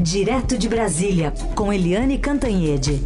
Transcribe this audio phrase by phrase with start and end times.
[0.00, 3.00] Direto de Brasília, com Eliane Cantanhede.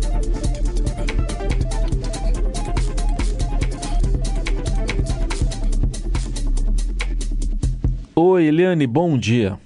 [8.15, 9.59] Oi, Eliane, bom dia.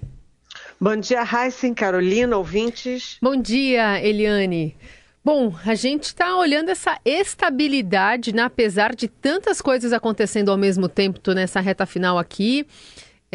[0.81, 3.19] Bom dia, Heisen, Carolina, ouvintes.
[3.21, 4.77] Bom dia, Eliane.
[5.25, 8.43] Bom, a gente está olhando essa estabilidade, né?
[8.43, 12.65] apesar de tantas coisas acontecendo ao mesmo tempo nessa reta final aqui.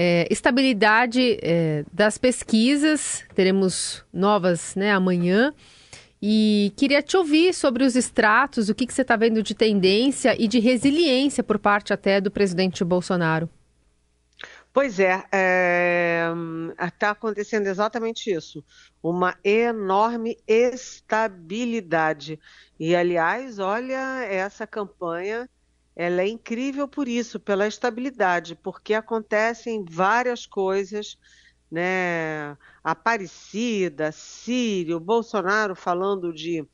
[0.04, 5.54] É, estabilidade é, das pesquisas, teremos novas né, amanhã.
[6.20, 10.36] E queria te ouvir sobre os extratos, o que, que você está vendo de tendência
[10.42, 13.48] e de resiliência por parte até do presidente Bolsonaro.
[14.74, 16.32] Pois é, está é,
[16.98, 18.66] tá acontecendo exatamente isso.
[19.04, 22.40] Uma enorme estabilidade.
[22.80, 25.48] E, aliás, olha, essa campanha
[25.96, 31.18] ela é incrível por isso, pela estabilidade, porque acontecem várias coisas,
[31.70, 32.58] né?
[32.84, 36.66] Aparecida, Sírio, Bolsonaro falando de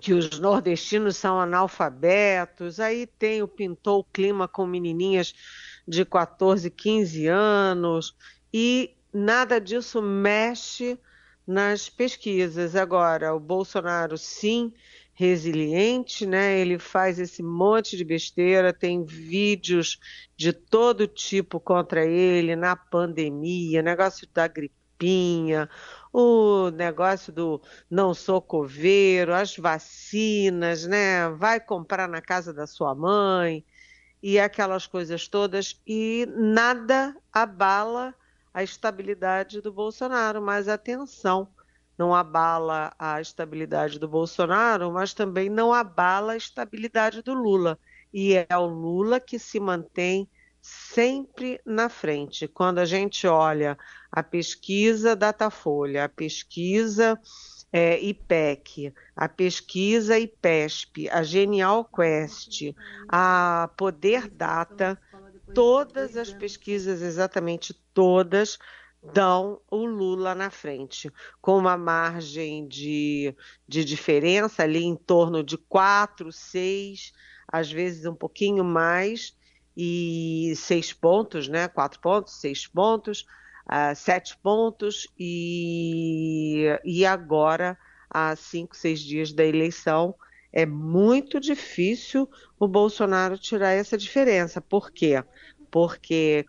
[0.00, 5.34] que os nordestinos são analfabetos, aí tem o pintou o clima com menininhas
[5.86, 8.16] de 14, 15 anos,
[8.52, 10.98] e nada disso mexe
[11.46, 12.74] nas pesquisas.
[12.74, 14.72] Agora, o Bolsonaro, sim,
[15.22, 16.58] resiliente, né?
[16.58, 20.00] Ele faz esse monte de besteira, tem vídeos
[20.36, 25.70] de todo tipo contra ele na pandemia, negócio da gripinha,
[26.12, 31.28] o negócio do não sou coveiro, as vacinas, né?
[31.30, 33.64] Vai comprar na casa da sua mãe
[34.20, 38.12] e aquelas coisas todas, e nada abala
[38.52, 40.42] a estabilidade do Bolsonaro.
[40.42, 41.48] Mas atenção,
[41.98, 47.78] não abala a estabilidade do Bolsonaro, mas também não abala a estabilidade do Lula.
[48.12, 50.28] E é o Lula que se mantém
[50.60, 52.46] sempre na frente.
[52.46, 53.76] Quando a gente olha
[54.10, 57.18] a pesquisa Datafolha, a pesquisa
[57.72, 62.74] é, IPEC, a pesquisa IPESP, a Genial Quest,
[63.08, 65.00] a Poder Data,
[65.54, 68.58] todas as pesquisas, exatamente todas,
[69.02, 73.34] dão o Lula na frente, com uma margem de,
[73.66, 77.12] de diferença ali em torno de 4, 6,
[77.48, 79.36] às vezes um pouquinho mais,
[79.76, 81.68] e seis pontos, né?
[81.68, 83.26] Quatro pontos, seis pontos,
[83.66, 87.78] uh, sete pontos e, e agora,
[88.10, 90.14] há cinco, seis dias da eleição,
[90.52, 94.60] é muito difícil o Bolsonaro tirar essa diferença.
[94.60, 95.24] Por quê?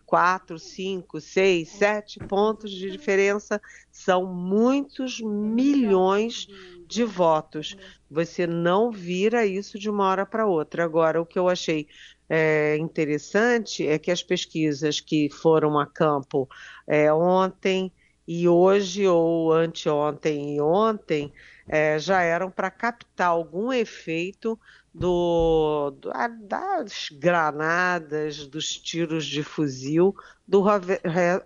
[0.04, 6.46] Quatro, cinco, seis, sete pontos de diferença são muitos milhões
[6.86, 7.76] de votos.
[8.10, 10.84] Você não vira isso de uma hora para outra.
[10.84, 11.88] Agora, o que eu achei
[12.28, 16.48] é, interessante é que as pesquisas que foram a campo
[16.86, 17.92] é, ontem
[18.26, 21.32] e hoje, ou anteontem e ontem,
[21.68, 24.58] é, já eram para captar algum efeito
[24.94, 26.12] do, do,
[26.42, 30.14] das granadas, dos tiros de fuzil
[30.46, 30.62] do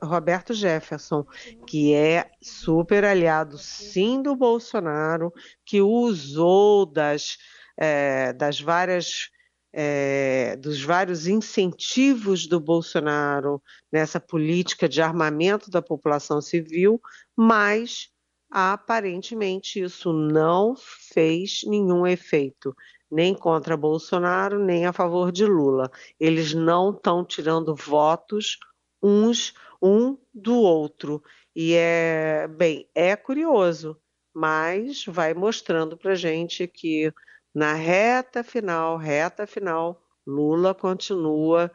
[0.03, 1.25] Roberto Jefferson,
[1.66, 5.32] que é super aliado, sim, do Bolsonaro,
[5.64, 7.38] que usou das,
[7.76, 9.31] é, das várias
[9.72, 17.00] é, dos vários incentivos do Bolsonaro nessa política de armamento da população civil,
[17.37, 18.08] mas
[18.50, 22.75] aparentemente isso não fez nenhum efeito,
[23.10, 25.91] nem contra Bolsonaro, nem a favor de Lula.
[26.19, 28.58] Eles não estão tirando votos
[29.02, 31.22] uns um do outro.
[31.54, 34.00] E é, bem, é curioso,
[34.34, 37.12] mas vai mostrando para gente que
[37.54, 41.72] na reta final, reta final, Lula continua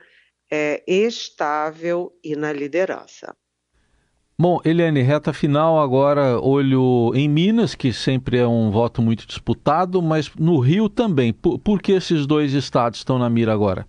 [0.51, 3.35] é, estável e na liderança.
[4.37, 10.01] Bom, Eliane, reta final agora, olho em Minas, que sempre é um voto muito disputado,
[10.01, 11.31] mas no Rio também.
[11.31, 13.87] Por, por que esses dois estados estão na mira agora?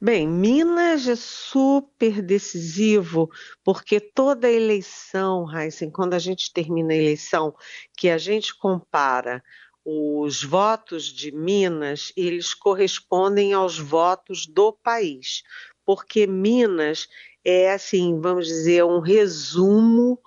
[0.00, 3.30] Bem, Minas é super decisivo,
[3.64, 7.54] porque toda eleição, Heisen, quando a gente termina a eleição,
[7.96, 9.42] que a gente compara
[9.84, 15.42] os votos de Minas, eles correspondem aos votos do país,
[15.84, 17.08] porque Minas
[17.48, 20.20] é assim, vamos dizer, um resumo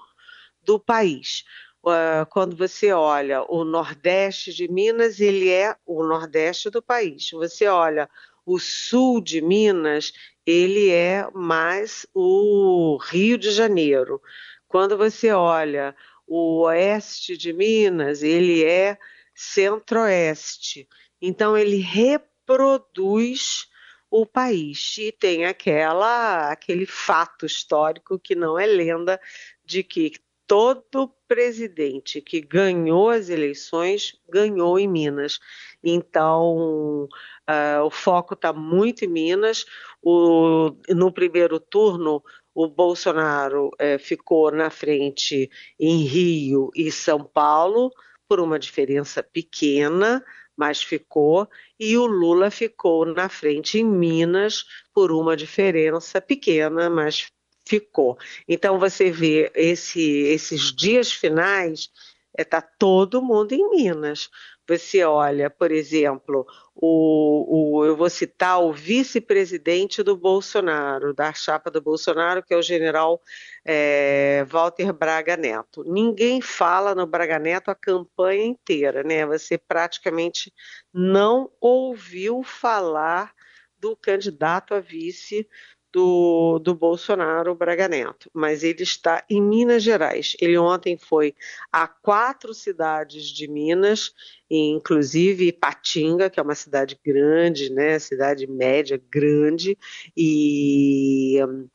[0.64, 1.44] do país.
[1.84, 7.30] Uh, quando você olha o Nordeste de Minas, ele é o Nordeste do país.
[7.32, 8.10] Você olha
[8.44, 10.12] o Sul de Minas,
[10.46, 14.20] ele é mais o Rio de Janeiro.
[14.68, 15.96] Quando você olha
[16.26, 18.98] o Oeste de Minas, ele é
[19.36, 20.88] centro-oeste.
[21.22, 23.68] Então ele reproduz
[24.12, 29.20] o país e tem aquela aquele fato histórico que não é lenda
[29.66, 30.12] de que
[30.46, 35.40] todo presidente que ganhou as eleições ganhou em Minas.
[35.82, 37.08] Então,
[37.50, 39.66] uh, o foco está muito em Minas.
[40.04, 42.22] O, no primeiro turno,
[42.54, 45.50] o Bolsonaro eh, ficou na frente
[45.80, 47.90] em Rio e São Paulo,
[48.28, 50.22] por uma diferença pequena,
[50.56, 51.48] mas ficou,
[51.80, 57.32] e o Lula ficou na frente em Minas por uma diferença pequena, mas
[57.66, 58.18] ficou.
[58.48, 61.90] Então você vê esse, esses dias finais,
[62.38, 64.30] está é, todo mundo em Minas.
[64.78, 71.70] Você olha, por exemplo, o, o eu vou citar o vice-presidente do Bolsonaro, da chapa
[71.70, 73.22] do Bolsonaro, que é o general
[73.66, 75.84] é, Walter Braga Neto.
[75.84, 79.26] Ninguém fala no Braga Neto a campanha inteira, né?
[79.26, 80.54] Você praticamente
[80.94, 83.34] não ouviu falar
[83.78, 85.48] do candidato a vice
[85.92, 90.36] do, do Bolsonaro, Braga Neto, mas ele está em Minas Gerais.
[90.40, 91.36] Ele ontem foi
[91.72, 94.14] a quatro cidades de Minas,
[94.50, 99.78] inclusive Patinga, que é uma cidade grande, né, cidade média grande,
[100.16, 101.68] e hum,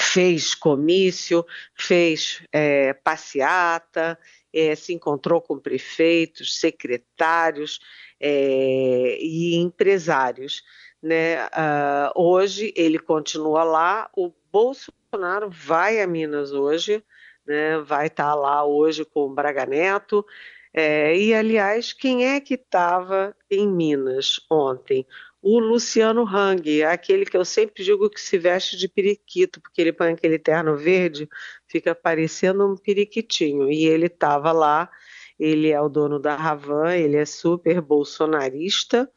[0.00, 1.44] fez comício,
[1.74, 4.18] fez é, passeata,
[4.52, 7.78] é, se encontrou com prefeitos, secretários
[8.20, 10.62] é, e empresários.
[11.02, 11.46] Né?
[11.46, 17.04] Uh, hoje ele continua lá, o Bolsonaro vai a Minas hoje,
[17.46, 17.78] né?
[17.78, 20.24] vai estar tá lá hoje com o Braga Neto.
[20.72, 25.06] É, e, aliás, quem é que estava em Minas ontem?
[25.40, 29.92] O Luciano Hang, aquele que eu sempre digo que se veste de periquito, porque ele
[29.92, 31.28] põe aquele terno verde,
[31.66, 33.70] fica parecendo um periquitinho.
[33.70, 34.90] E ele estava lá,
[35.38, 39.10] ele é o dono da Ravan, ele é super bolsonarista,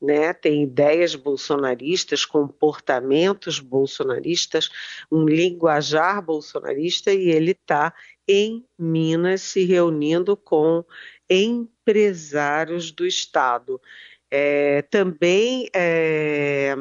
[0.00, 4.70] né, tem ideias bolsonaristas, comportamentos bolsonaristas,
[5.10, 7.94] um linguajar bolsonarista e ele está
[8.28, 10.84] em Minas se reunindo com
[11.28, 13.80] empresários do Estado.
[14.30, 16.74] É, também é,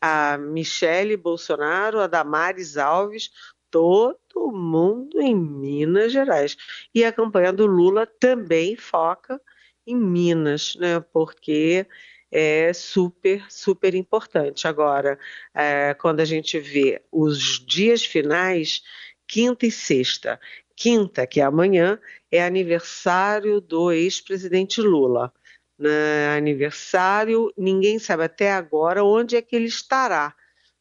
[0.00, 3.30] a Michele Bolsonaro, a Damares Alves,
[3.70, 6.56] todo mundo em Minas Gerais.
[6.94, 9.40] E a campanha do Lula também foca
[9.86, 11.00] em Minas, né?
[11.00, 11.86] Porque
[12.30, 14.68] é super, super importante.
[14.68, 15.18] Agora,
[15.54, 18.82] é, quando a gente vê os dias finais,
[19.26, 20.40] quinta e sexta.
[20.76, 21.98] Quinta, que é amanhã,
[22.30, 25.32] é aniversário do ex-presidente Lula.
[25.78, 26.36] Né?
[26.36, 30.34] Aniversário, ninguém sabe até agora onde é que ele estará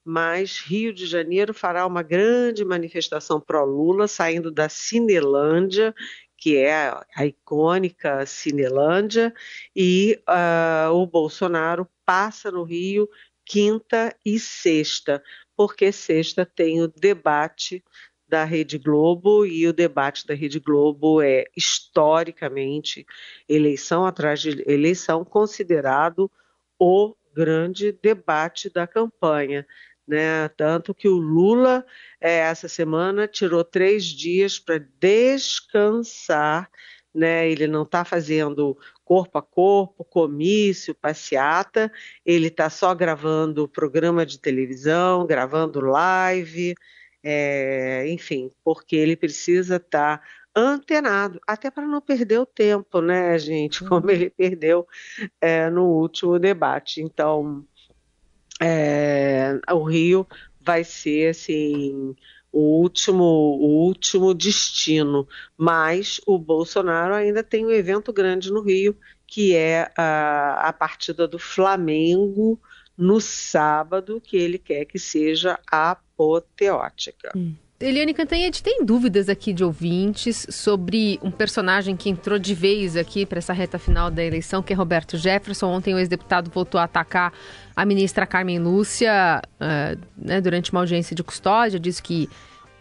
[0.03, 5.93] mas Rio de Janeiro fará uma grande manifestação pró-Lula, saindo da Cinelândia,
[6.39, 9.33] que é a icônica Cinelândia,
[9.75, 13.09] e uh, o Bolsonaro passa no Rio
[13.45, 15.21] quinta e sexta,
[15.55, 17.83] porque sexta tem o debate
[18.27, 23.05] da Rede Globo e o debate da Rede Globo é historicamente
[23.47, 26.31] eleição atrás de eleição considerado
[26.77, 29.65] o grande debate da campanha
[30.09, 30.49] né?
[30.49, 31.85] Tanto que o Lula,
[32.19, 36.69] é, essa semana, tirou três dias para descansar,
[37.13, 37.49] né?
[37.49, 38.75] Ele não está fazendo
[39.05, 41.91] corpo a corpo, comício, passeata,
[42.25, 46.75] ele está só gravando programa de televisão, gravando live,
[47.23, 50.23] é, enfim, porque ele precisa estar tá
[50.55, 53.83] antenado, até para não perder o tempo, né, gente?
[53.83, 54.11] Como uhum.
[54.11, 54.87] ele perdeu
[55.39, 57.01] é, no último debate.
[57.01, 57.65] Então,
[58.59, 60.27] é, o Rio
[60.61, 62.15] vai ser assim
[62.51, 65.27] o último, o último destino.
[65.57, 71.27] Mas o Bolsonaro ainda tem um evento grande no Rio, que é a, a partida
[71.27, 72.59] do Flamengo
[72.97, 77.31] no sábado, que ele quer que seja apoteótica.
[77.35, 77.55] Hum.
[77.81, 83.25] Eliane Cantanhede, tem dúvidas aqui de ouvintes sobre um personagem que entrou de vez aqui
[83.25, 85.67] para essa reta final da eleição, que é Roberto Jefferson.
[85.67, 87.31] Ontem o ex-deputado voltou a atacar
[87.73, 92.29] a ministra Carmen Lúcia uh, né, durante uma audiência de custódia, disse que,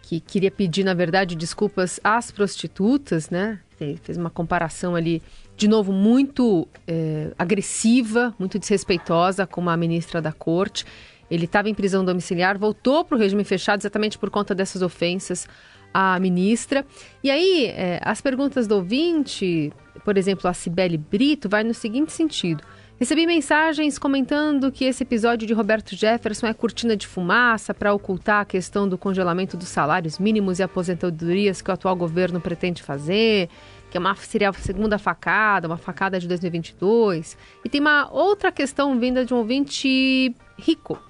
[0.03, 3.61] que queria pedir, na verdade, desculpas às prostitutas, né?
[4.03, 5.23] Fez uma comparação ali,
[5.57, 10.85] de novo, muito eh, agressiva, muito desrespeitosa com a ministra da corte.
[11.31, 15.47] Ele estava em prisão domiciliar, voltou para o regime fechado exatamente por conta dessas ofensas
[15.93, 16.85] à ministra.
[17.23, 19.73] E aí, é, as perguntas do ouvinte,
[20.05, 22.63] por exemplo, a Cibele Brito, vai no seguinte sentido.
[22.99, 28.41] Recebi mensagens comentando que esse episódio de Roberto Jefferson é cortina de fumaça para ocultar
[28.41, 33.49] a questão do congelamento dos salários mínimos e aposentadorias que o atual governo pretende fazer,
[33.89, 37.39] que é uma, seria a segunda facada, uma facada de 2022.
[37.65, 41.01] E tem uma outra questão vinda de um ouvinte rico,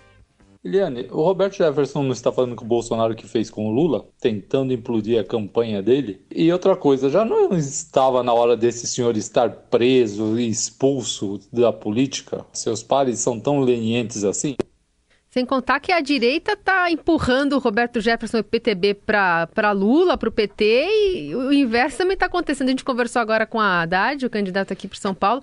[0.68, 4.06] Eliane, o Roberto Jefferson não está falando com o Bolsonaro que fez com o Lula,
[4.20, 6.20] tentando implodir a campanha dele?
[6.30, 11.72] E outra coisa, já não estava na hora desse senhor estar preso e expulso da
[11.72, 12.44] política?
[12.52, 14.54] Seus pares são tão lenientes assim?
[15.30, 20.16] Sem contar que a direita está empurrando o Roberto Jefferson e o PTB para Lula,
[20.16, 20.88] para o PT,
[21.28, 22.68] e o inverso também está acontecendo.
[22.68, 25.42] A gente conversou agora com a Haddad, o candidato aqui para São Paulo,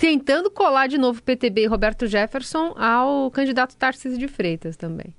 [0.00, 5.14] tentando colar de novo PTB e Roberto Jefferson ao candidato Tarcísio de Freitas também.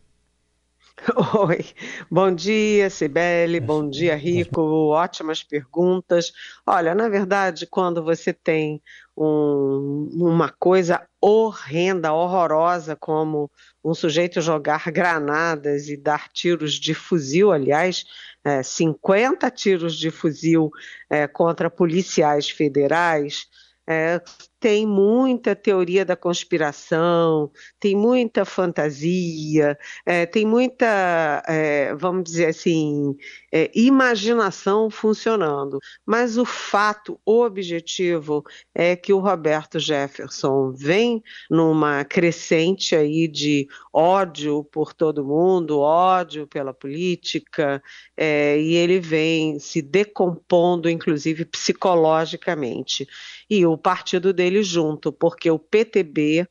[1.38, 1.64] Oi,
[2.10, 4.60] bom dia, Sibeli, bom dia, Rico,
[4.90, 6.34] ótimas perguntas.
[6.66, 8.82] Olha, na verdade, quando você tem
[9.16, 13.52] um, uma coisa horrenda, horrorosa, como
[13.86, 18.04] um sujeito jogar granadas e dar tiros de fuzil, aliás,
[18.44, 20.72] é, 50 tiros de fuzil
[21.08, 23.48] é, contra policiais federais,
[23.88, 24.22] é,
[24.60, 33.16] tem muita teoria da conspiração, tem muita fantasia, é, tem muita, é, vamos dizer assim,
[33.51, 35.79] é, imaginação funcionando.
[36.05, 38.43] Mas o fato objetivo
[38.74, 46.46] é que o Roberto Jefferson vem numa crescente aí de ódio por todo mundo, ódio
[46.46, 47.81] pela política,
[48.15, 53.08] é, e ele vem se decompondo, inclusive psicologicamente.
[53.50, 56.48] E o partido dele ele junto, porque o PTB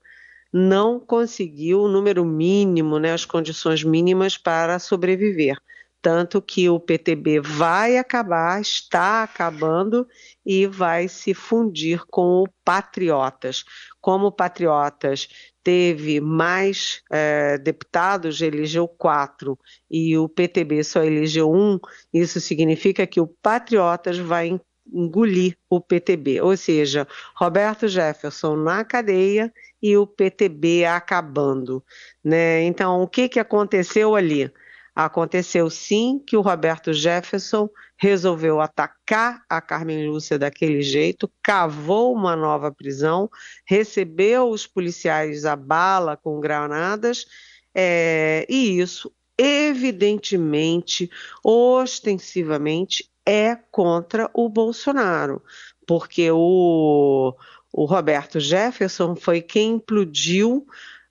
[0.53, 5.57] não conseguiu o número mínimo, né, as condições mínimas para sobreviver.
[6.03, 10.07] Tanto que o PTB vai acabar, está acabando
[10.45, 13.65] e vai se fundir com o Patriotas.
[14.01, 15.29] Como o Patriotas
[15.63, 19.59] teve mais é, deputados, elegeu quatro,
[19.91, 21.79] e o PTB só elegeu um,
[22.13, 24.59] isso significa que o Patriotas vai
[24.93, 31.85] engolir o PTB, ou seja, Roberto Jefferson na cadeia e o PTB acabando,
[32.25, 32.63] né?
[32.63, 34.53] Então, o que que aconteceu ali?
[34.95, 42.35] Aconteceu sim que o Roberto Jefferson resolveu atacar a Carmen Lúcia daquele jeito, cavou uma
[42.35, 43.31] nova prisão,
[43.65, 47.27] recebeu os policiais a bala com granadas,
[47.75, 51.11] é, e isso evidentemente,
[51.43, 55.43] ostensivamente, é contra o Bolsonaro,
[55.87, 57.35] porque o,
[57.73, 60.67] o Roberto Jefferson foi quem implodiu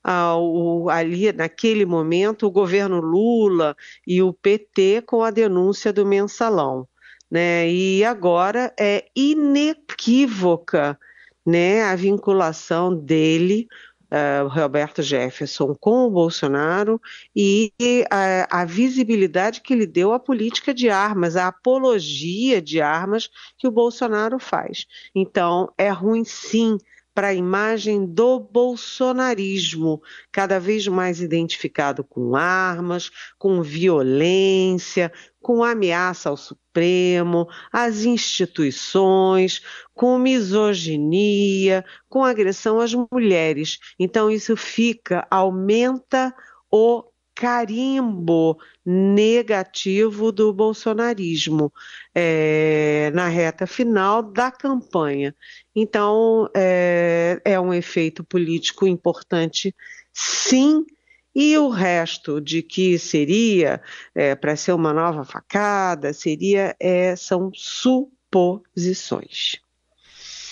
[0.06, 3.76] uh, ali naquele momento o governo Lula
[4.06, 6.88] e o PT com a denúncia do mensalão.
[7.30, 7.70] Né?
[7.70, 10.98] E agora é inequívoca
[11.46, 13.68] né, a vinculação dele
[14.12, 17.00] uh, Roberto Jefferson com o Bolsonaro
[17.36, 17.72] e
[18.10, 23.68] a, a, visibilidade que ele deu à política de armas, à apologia de armas que
[23.68, 24.86] o Bolsonaro faz.
[25.14, 26.78] Então, é ruim sim
[27.14, 30.02] para a imagem do bolsonarismo,
[30.32, 35.12] cada vez mais identificado com armas, com violência,
[35.42, 39.62] com ameaça ao Supremo, às instituições,
[39.94, 43.80] com misoginia, com agressão às mulheres.
[43.98, 46.34] Então, isso fica, aumenta
[46.72, 47.09] o
[47.40, 51.72] carimbo negativo do bolsonarismo
[52.14, 55.34] é, na reta final da campanha.
[55.74, 59.74] Então, é, é um efeito político importante,
[60.12, 60.86] sim.
[61.34, 63.82] E o resto de que seria
[64.14, 69.62] é, para ser uma nova facada, seria é, são suposições.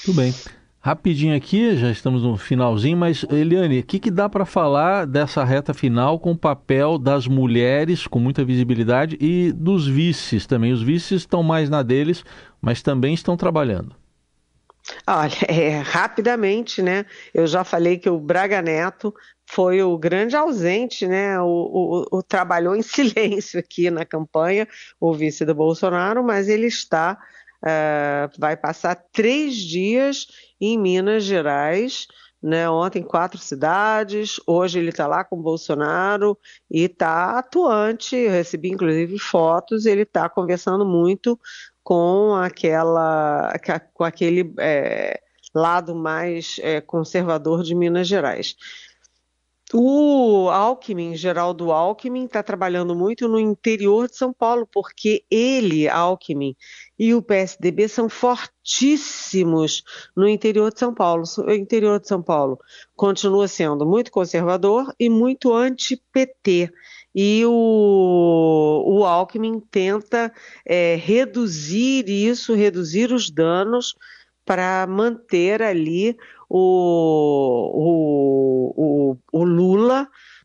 [0.05, 0.33] Tudo bem.
[0.87, 5.43] Rapidinho aqui, já estamos no finalzinho, mas Eliane, o que, que dá para falar dessa
[5.43, 10.71] reta final com o papel das mulheres com muita visibilidade e dos vices também?
[10.71, 12.23] Os vices estão mais na deles,
[12.61, 13.93] mas também estão trabalhando.
[15.05, 17.05] Olha, é, rapidamente, né?
[17.33, 19.13] Eu já falei que o Braga Neto
[19.45, 21.37] foi o grande ausente, né?
[21.41, 24.65] O, o, o, trabalhou em silêncio aqui na campanha,
[25.01, 27.17] o vice do Bolsonaro, mas ele está,
[27.61, 32.07] uh, vai passar três dias em Minas Gerais.
[32.39, 36.37] Né, ontem quatro cidades, hoje ele está lá com Bolsonaro
[36.69, 38.15] e está atuante.
[38.15, 41.37] Eu recebi inclusive fotos, ele está conversando muito
[41.83, 43.51] com aquela,
[43.91, 45.19] com aquele é,
[45.53, 48.55] lado mais é, conservador de Minas Gerais.
[49.73, 56.55] O Alckmin, Geraldo Alckmin, está trabalhando muito no interior de São Paulo, porque ele, Alckmin,
[56.97, 59.83] e o PSDB são fortíssimos
[60.15, 61.23] no interior de São Paulo.
[61.39, 62.57] O interior de São Paulo
[62.95, 66.71] continua sendo muito conservador e muito anti-PT.
[67.13, 70.31] E o, o Alckmin tenta
[70.65, 73.95] é, reduzir isso, reduzir os danos
[74.45, 76.15] para manter ali
[76.49, 77.73] o,
[78.73, 79.45] o, o, o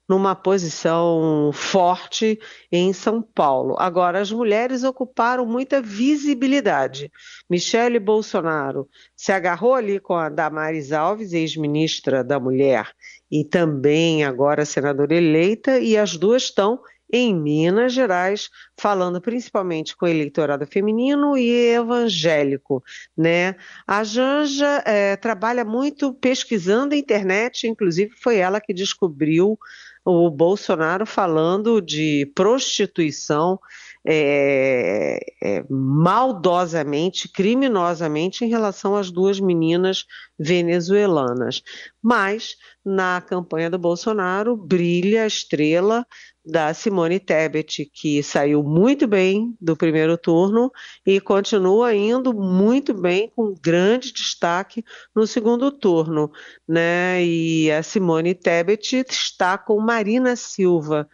[0.09, 2.39] Numa posição forte
[2.71, 3.77] em São Paulo.
[3.79, 7.11] Agora, as mulheres ocuparam muita visibilidade.
[7.49, 12.91] Michele Bolsonaro se agarrou ali com a Damares Alves, ex-ministra da Mulher,
[13.31, 16.81] e também agora senadora eleita, e as duas estão
[17.13, 22.83] em Minas Gerais, falando principalmente com o eleitorado feminino e evangélico,
[23.17, 23.55] né?
[23.87, 29.59] A Janja é, trabalha muito pesquisando a internet, inclusive foi ela que descobriu
[30.05, 33.61] o Bolsonaro falando de prostituição
[34.07, 40.05] é, é, maldosamente, criminosamente em relação às duas meninas
[40.39, 41.63] venezuelanas.
[42.03, 46.05] Mas na campanha do Bolsonaro brilha a estrela
[46.45, 50.73] da Simone Tebet, que saiu muito bem do primeiro turno
[51.07, 56.33] e continua indo muito bem, com grande destaque no segundo turno.
[56.67, 57.25] Né?
[57.25, 61.09] E a Simone Tebet está com Marina Silva,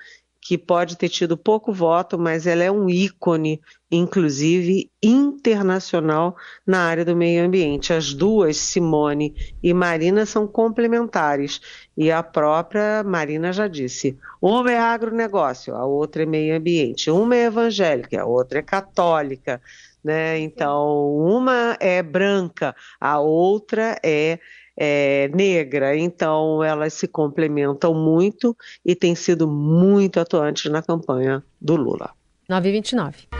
[0.49, 6.35] que pode ter tido pouco voto, mas ela é um ícone, inclusive internacional,
[6.67, 7.93] na área do meio ambiente.
[7.93, 11.61] As duas, Simone e Marina, são complementares.
[11.95, 17.11] E a própria Marina já disse: uma é agronegócio, a outra é meio ambiente.
[17.11, 19.61] Uma é evangélica, a outra é católica.
[20.03, 20.39] Né?
[20.39, 24.39] Então, uma é branca, a outra é
[24.79, 31.75] é, negra, então elas se complementam muito e têm sido muito atuantes na campanha do
[31.75, 32.11] Lula.
[32.49, 33.38] 929.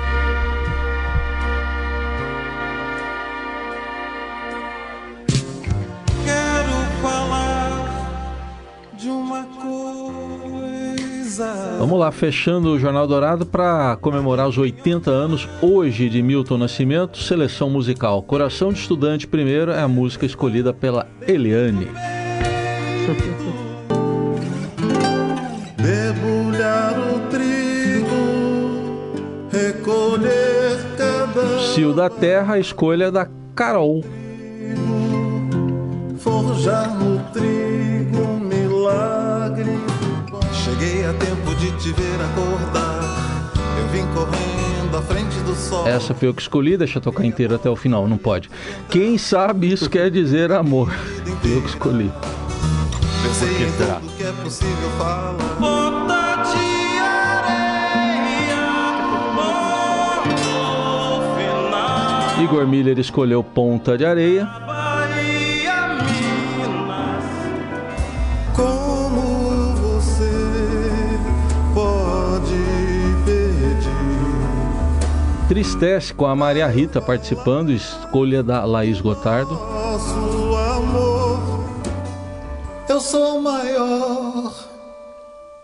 [11.89, 17.17] Vamos lá, fechando o Jornal Dourado para comemorar os 80 anos hoje de Milton Nascimento,
[17.17, 18.23] seleção musical.
[18.23, 21.89] Coração de Estudante primeiro é a música escolhida pela Eliane.
[25.79, 28.19] Debulhar o trigo,
[29.51, 31.59] recolher cada.
[31.73, 34.05] Cio da Terra, a escolha da Carol.
[36.19, 39.79] Forjar no trigo milagre.
[40.53, 43.53] Cheguei a tempo de te ver acordar.
[43.79, 45.87] Eu vim correndo à frente do sol.
[45.87, 48.49] Essa foi eu que escolhi, deixa eu tocar inteira até o final, não pode.
[48.89, 50.91] Quem sabe isso quer dizer amor?
[50.91, 52.13] Foi eu que escolhi.
[53.23, 55.35] Pensei em tudo que é possível falar.
[55.59, 57.99] Ponta de areia,
[62.45, 64.49] Igor Miller escolheu Ponta de Areia.
[75.59, 79.55] Tristece com a Maria Rita participando, escolha da Laís Gotardo.
[79.55, 81.65] Nosso amor,
[82.89, 84.55] eu sou maior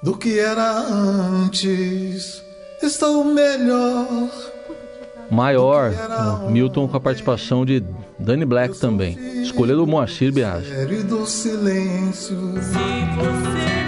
[0.02, 2.42] do que era antes,
[2.82, 4.28] estou melhor.
[5.30, 5.92] Maior,
[6.50, 7.84] Milton com a participação de
[8.18, 9.16] Danny Black também.
[9.44, 11.04] Escolha do Moacir Biagi.
[11.04, 12.36] Do silêncio.
[12.60, 13.83] Se você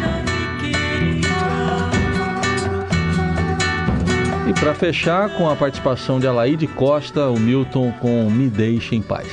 [4.59, 9.29] para fechar, com a participação de Alaide Costa, o Milton com Me Deixe em Paz.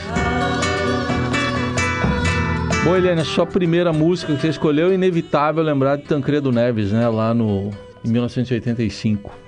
[2.83, 6.91] Bom, Eliane, a sua primeira música que você escolheu é inevitável lembrar de Tancredo Neves,
[6.91, 7.07] né?
[7.07, 7.69] Lá no,
[8.03, 9.42] em 1985.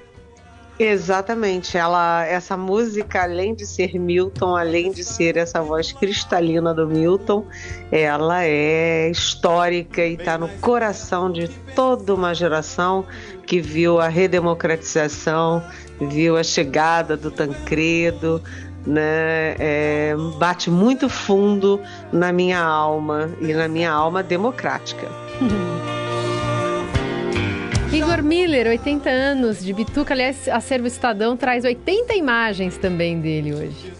[0.77, 1.77] Exatamente.
[1.77, 7.45] Ela, essa música, além de ser Milton, além de ser essa voz cristalina do Milton,
[7.91, 13.05] ela é histórica e está no coração de toda uma geração
[13.45, 15.63] que viu a redemocratização,
[16.01, 18.41] viu a chegada do Tancredo,
[18.85, 21.79] né, é, bate muito fundo
[22.11, 25.07] na minha alma e na minha alma democrática.
[28.15, 30.13] Igor Miller, 80 anos de Bituca.
[30.13, 33.91] Aliás, Acervo Estadão traz 80 imagens também dele hoje.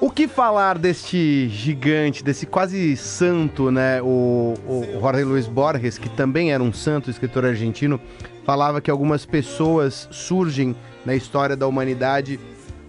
[0.00, 4.00] O que falar deste gigante, desse quase santo, né?
[4.00, 8.00] O, o Jorge Luiz Borges, que também era um santo, escritor argentino,
[8.44, 12.38] falava que algumas pessoas surgem na história da humanidade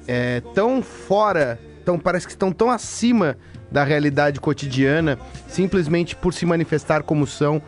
[0.08, 3.36] é, tão fora, tão, parece que estão tão acima
[3.72, 7.60] da realidade cotidiana, simplesmente por se manifestar como são,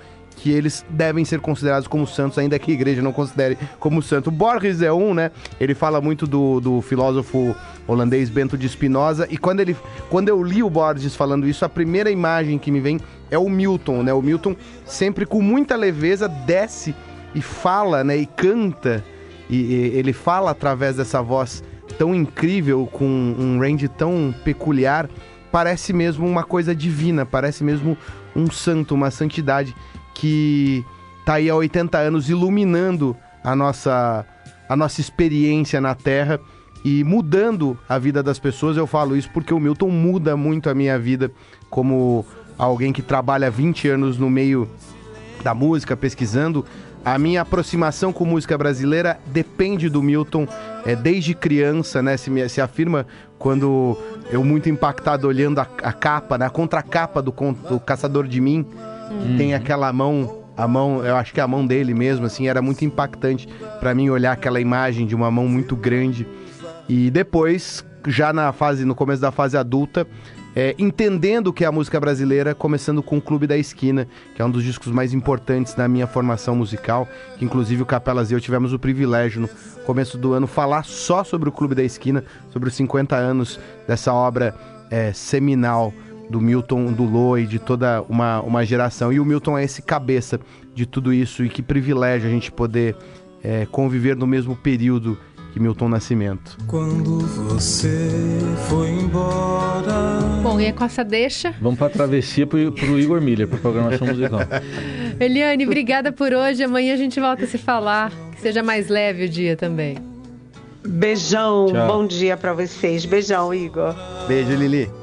[0.41, 4.31] que eles devem ser considerados como santos, ainda que a igreja não considere como santo.
[4.31, 5.29] Borges é um, né?
[5.59, 7.55] Ele fala muito do, do filósofo
[7.87, 9.77] holandês Bento de Spinoza, e quando, ele,
[10.09, 12.99] quando eu li o Borges falando isso, a primeira imagem que me vem
[13.29, 14.11] é o Milton, né?
[14.13, 16.95] O Milton sempre com muita leveza desce
[17.35, 19.03] e fala, né, e canta,
[19.47, 21.63] e, e, ele fala através dessa voz
[21.99, 25.07] tão incrível, com um range tão peculiar,
[25.51, 27.95] parece mesmo uma coisa divina, parece mesmo
[28.35, 29.75] um santo, uma santidade
[30.13, 30.85] que
[31.25, 34.25] tá aí há 80 anos iluminando a nossa,
[34.67, 36.39] a nossa experiência na Terra
[36.83, 38.77] e mudando a vida das pessoas.
[38.77, 41.31] Eu falo isso porque o Milton muda muito a minha vida
[41.69, 42.25] como
[42.57, 44.69] alguém que trabalha 20 anos no meio
[45.43, 46.65] da música, pesquisando.
[47.03, 50.47] A minha aproximação com música brasileira depende do Milton
[50.85, 52.15] é, desde criança, né?
[52.15, 53.07] Se, me, se afirma
[53.39, 53.97] quando
[54.29, 56.45] eu muito impactado olhando a, a capa, né?
[56.45, 57.31] A contracapa do,
[57.67, 58.67] do Caçador de Mim,
[59.11, 59.37] uhum.
[59.37, 62.83] tem aquela mão a mão, eu acho que a mão dele mesmo, assim, era muito
[62.85, 63.47] impactante
[63.79, 66.27] para mim olhar aquela imagem de uma mão muito grande.
[66.87, 70.05] E depois, já na fase, no começo da fase adulta,
[70.55, 74.41] é, entendendo o que é a música brasileira, começando com o Clube da Esquina, que
[74.41, 78.33] é um dos discos mais importantes na minha formação musical, que inclusive o Capelas e
[78.33, 79.49] eu tivemos o privilégio no
[79.85, 84.13] começo do ano falar só sobre o Clube da Esquina, sobre os 50 anos dessa
[84.13, 84.53] obra
[84.89, 85.93] é, seminal
[86.31, 89.11] do Milton, do Loi, de toda uma, uma geração.
[89.11, 90.39] E o Milton é esse cabeça
[90.73, 92.95] de tudo isso e que privilégio a gente poder
[93.43, 95.17] é, conviver no mesmo período
[95.51, 96.57] que Milton Nascimento.
[96.65, 98.39] Quando você
[98.69, 100.21] foi embora.
[100.41, 101.53] Bom, e é com essa deixa.
[101.61, 104.39] Vamos para a travessia para o Igor Miller, para programação musical.
[105.19, 106.63] Eliane, obrigada por hoje.
[106.63, 108.11] Amanhã a gente volta a se falar.
[108.31, 109.97] Que seja mais leve o dia também.
[110.87, 111.87] Beijão, Tchau.
[111.87, 113.05] bom dia para vocês.
[113.05, 113.93] Beijão, Igor.
[114.27, 115.00] Beijo, Lili.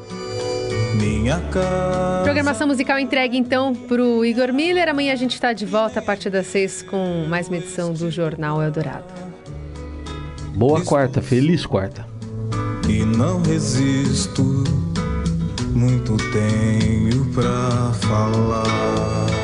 [0.95, 2.23] Minha casa.
[2.25, 4.89] Programação musical entregue então pro Igor Miller.
[4.89, 8.11] Amanhã a gente está de volta a partir das seis com mais uma edição do
[8.11, 9.05] Jornal Eldorado.
[10.55, 12.07] Boa quarta, feliz quarta.
[12.89, 14.43] E não resisto,
[15.75, 19.38] muito tenho pra falar.